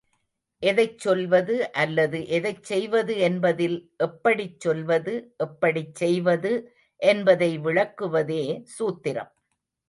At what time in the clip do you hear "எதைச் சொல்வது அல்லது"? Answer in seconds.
0.61-2.27